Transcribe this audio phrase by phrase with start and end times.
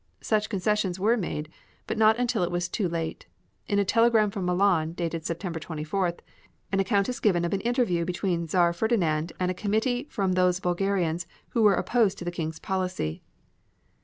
[0.21, 1.47] Such concessions were made,
[1.85, 3.27] but not until it was too late.
[3.67, 6.21] In a telegram from Milan dated September 24th,
[6.71, 10.59] an account is given of an interview between Czar Ferdinand and a committee from those
[10.59, 13.21] Bulgarians who were opposed to the King's policy.